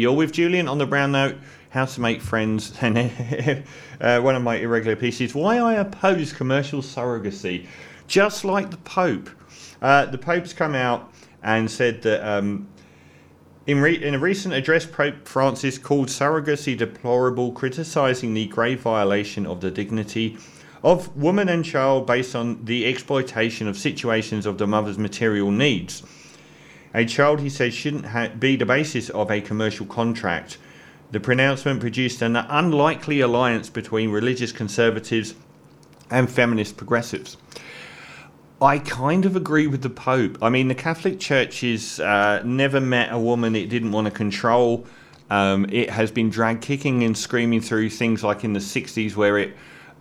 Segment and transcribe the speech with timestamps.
[0.00, 1.38] You're with Julian on the Brown Note,
[1.70, 3.64] How to Make Friends, and
[4.00, 7.66] uh, one of my irregular pieces, Why I Oppose Commercial Surrogacy.
[8.06, 9.28] Just like the Pope.
[9.82, 12.68] Uh, the Pope's come out and said that um,
[13.66, 19.46] in, re- in a recent address, Pope Francis called surrogacy deplorable, criticising the grave violation
[19.46, 20.38] of the dignity
[20.84, 26.04] of woman and child based on the exploitation of situations of the mother's material needs.
[26.94, 30.58] A child, he says, shouldn't ha- be the basis of a commercial contract.
[31.10, 35.34] The pronouncement produced an unlikely alliance between religious conservatives
[36.10, 37.36] and feminist progressives.
[38.60, 40.38] I kind of agree with the Pope.
[40.42, 44.10] I mean, the Catholic Church has uh, never met a woman it didn't want to
[44.10, 44.84] control.
[45.30, 49.38] Um, it has been drag kicking and screaming through things like in the 60s, where
[49.38, 49.54] it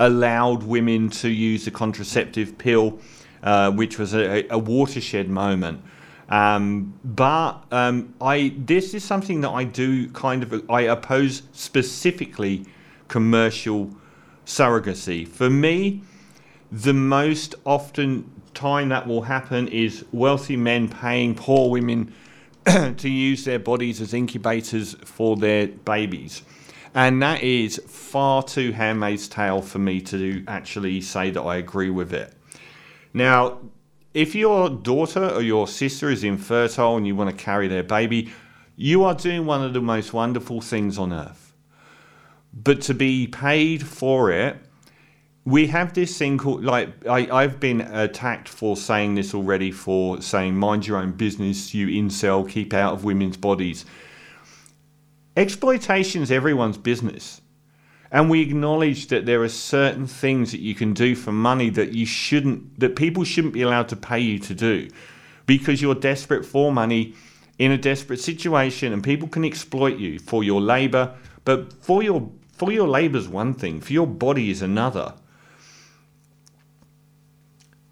[0.00, 2.98] allowed women to use the contraceptive pill,
[3.42, 5.82] uh, which was a, a watershed moment.
[6.32, 12.64] Um, but um, I this is something that I do kind of I oppose specifically
[13.08, 13.90] commercial
[14.46, 15.28] surrogacy.
[15.28, 16.02] For me,
[16.72, 22.14] the most often time that will happen is wealthy men paying poor women
[22.64, 26.42] to use their bodies as incubators for their babies.
[26.94, 31.90] And that is far too handmaid's tale for me to actually say that I agree
[31.90, 32.32] with it.
[33.12, 33.58] Now,
[34.14, 38.32] if your daughter or your sister is infertile and you want to carry their baby,
[38.76, 41.54] you are doing one of the most wonderful things on earth.
[42.54, 44.56] But to be paid for it,
[45.44, 50.22] we have this thing called like I, I've been attacked for saying this already for
[50.22, 53.84] saying mind your own business, you incel, keep out of women's bodies.
[55.36, 57.41] Exploitation is everyone's business.
[58.12, 61.92] And we acknowledge that there are certain things that you can do for money that
[61.92, 64.90] you shouldn't, that people shouldn't be allowed to pay you to do
[65.46, 67.14] because you're desperate for money
[67.58, 71.14] in a desperate situation and people can exploit you for your labor.
[71.46, 75.14] But for your, for your labor is one thing, for your body is another.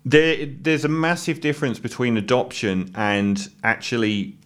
[0.05, 4.37] There, there's a massive difference between adoption and actually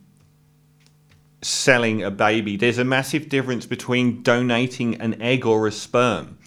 [1.44, 2.56] selling a baby.
[2.56, 6.38] There's a massive difference between donating an egg or a sperm.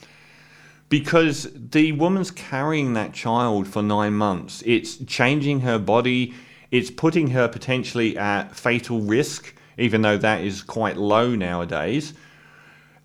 [0.89, 4.63] Because the woman's carrying that child for nine months.
[4.65, 6.33] It's changing her body.
[6.71, 12.13] It's putting her potentially at fatal risk, even though that is quite low nowadays.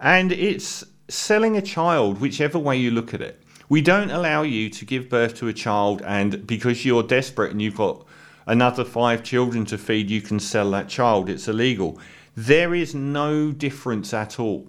[0.00, 3.42] And it's selling a child, whichever way you look at it.
[3.68, 7.60] We don't allow you to give birth to a child, and because you're desperate and
[7.60, 8.06] you've got
[8.46, 11.28] another five children to feed, you can sell that child.
[11.28, 11.98] It's illegal.
[12.36, 14.68] There is no difference at all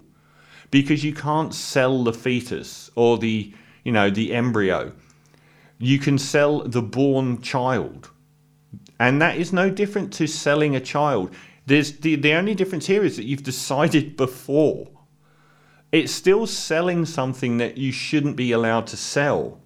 [0.70, 3.52] because you can't sell the fetus or the,
[3.84, 4.92] you know, the embryo.
[5.78, 8.10] You can sell the born child.
[8.98, 11.34] And that is no different to selling a child.
[11.66, 14.88] There's the, the only difference here is that you've decided before.
[15.90, 19.60] It's still selling something that you shouldn't be allowed to sell.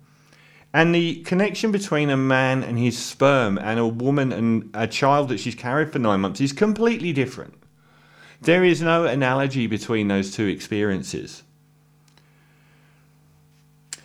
[0.72, 5.30] And the connection between a man and his sperm and a woman and a child
[5.30, 7.54] that she's carried for nine months is completely different.
[8.40, 11.42] There is no analogy between those two experiences.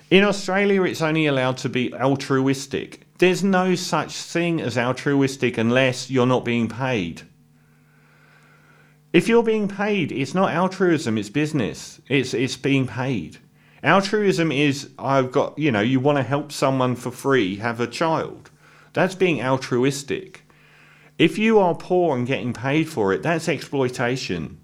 [0.09, 3.07] In Australia, it's only allowed to be altruistic.
[3.18, 7.24] There's no such thing as altruistic unless you're not being paid.
[9.12, 12.01] If you're being paid, it's not altruism, it's business.
[12.07, 13.38] It's, it's being paid.
[13.83, 17.88] Altruism is I've got, you know, you want to help someone for free have a
[17.88, 18.49] child.
[18.94, 20.45] That's being altruistic.
[21.17, 24.59] If you are poor and getting paid for it, that's exploitation.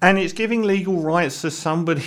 [0.00, 2.04] And it's giving legal rights to somebody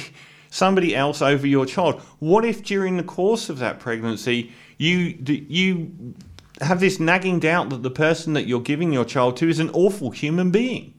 [0.50, 2.02] somebody else over your child.
[2.18, 6.16] What if during the course of that pregnancy you you
[6.62, 9.70] have this nagging doubt that the person that you're giving your child to is an
[9.70, 10.99] awful human being?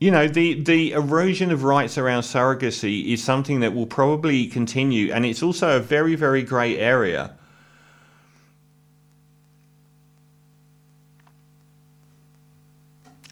[0.00, 5.12] You know the the erosion of rights around surrogacy is something that will probably continue
[5.12, 7.36] and it's also a very very grey area.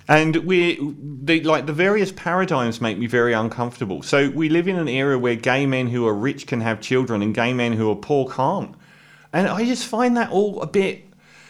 [0.08, 0.78] And we
[1.22, 4.02] the, like the various paradigms make me very uncomfortable.
[4.02, 7.22] So we live in an era where gay men who are rich can have children
[7.22, 8.74] and gay men who are poor can't.
[9.32, 11.04] And i just find that all a bit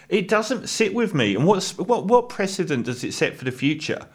[0.09, 1.35] it doesn't sit with me.
[1.35, 4.07] And what's what what precedent does it set for the future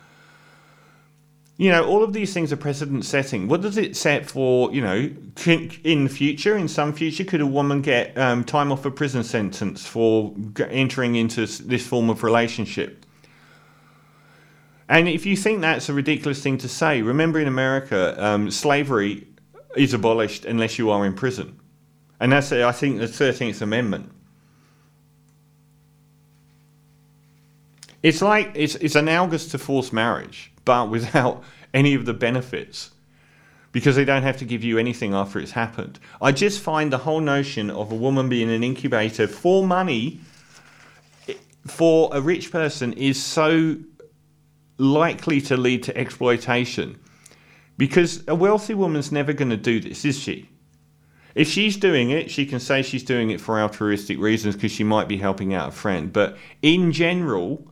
[1.58, 3.48] you know, all of these things are precedent setting.
[3.48, 5.10] What does it set for, you know,
[5.84, 9.24] in the future, in some future, could a woman get um, time off a prison
[9.24, 10.36] sentence for
[10.70, 13.06] entering into this form of relationship?
[14.88, 19.28] And if you think that's a ridiculous thing to say, remember in America, um, slavery
[19.76, 21.60] is abolished unless you are in prison.
[22.20, 24.12] And that's, I think, the 13th Amendment.
[28.04, 31.44] It's like it's it's analogous to forced marriage, but without
[31.74, 32.92] any of the benefits.
[33.72, 36.00] Because they don't have to give you anything after it's happened.
[36.22, 40.20] I just find the whole notion of a woman being an incubator for money
[41.66, 43.78] for a rich person is so
[44.78, 47.00] likely to lead to exploitation.
[47.78, 50.50] Because a wealthy woman's never going to do this, is she?
[51.36, 54.84] If she's doing it, she can say she's doing it for altruistic reasons because she
[54.84, 56.12] might be helping out a friend.
[56.12, 57.68] But in general,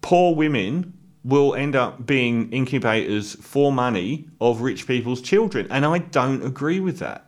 [0.00, 0.94] poor women
[1.24, 5.66] will end up being incubators for money of rich people's children.
[5.70, 7.27] And I don't agree with that.